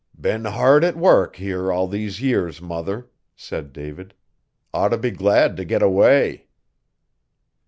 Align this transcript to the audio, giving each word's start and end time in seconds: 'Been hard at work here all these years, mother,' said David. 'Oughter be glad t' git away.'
'Been 0.19 0.45
hard 0.45 0.83
at 0.83 0.97
work 0.97 1.35
here 1.35 1.71
all 1.71 1.87
these 1.87 2.23
years, 2.23 2.59
mother,' 2.59 3.07
said 3.35 3.71
David. 3.71 4.15
'Oughter 4.73 4.97
be 4.97 5.11
glad 5.11 5.55
t' 5.55 5.63
git 5.63 5.83
away.' 5.83 6.47